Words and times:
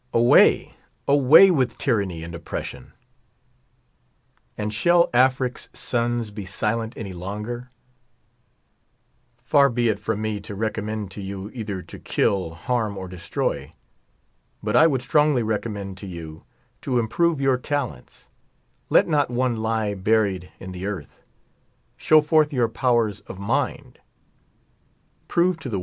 Away, 0.15 0.73
away 1.07 1.51
with 1.51 1.77
tyranny 1.77 2.23
and 2.23 2.33
op 2.33 2.43
pr. 2.43 2.55
M 2.55 2.63
iion! 2.63 2.91
Ami 4.57 4.71
shall 4.71 5.07
Afric's 5.13 5.69
sons 5.73 6.31
be 6.31 6.43
silent 6.43 6.95
any 6.97 7.13
longer? 7.13 7.69
F 9.45 9.53
If 9.53 9.59
!•<• 9.53 9.59
it 9.85 9.99
fmro 9.99 10.17
me 10.17 10.39
to 10.39 10.55
recommend 10.55 11.11
to 11.11 11.21
you 11.21 11.51
either 11.53 11.83
to 11.83 11.99
kill, 11.99 12.57
burn, 12.65 12.93
or 12.97 13.07
d^Htroy. 13.07 13.73
But 14.63 14.75
I 14.75 14.87
would 14.87 15.03
strongly 15.03 15.43
recommend 15.43 15.99
to 15.99 16.07
Vfni 16.07 16.41
to 16.81 16.97
improve 16.97 17.39
your 17.39 17.57
talents; 17.59 18.27
let 18.89 19.07
not 19.07 19.29
one 19.29 19.57
lie 19.57 19.93
buried 19.93 20.51
in 20.59 20.73
tin* 20.73 20.81
I'jirth. 20.81 21.19
Show 21.95 22.21
forth 22.21 22.51
your 22.51 22.69
powers 22.69 23.19
of 23.27 23.37
mind. 23.37 23.99
Prove 25.27 25.59
to 25.59 25.69
tin? 25.69 25.79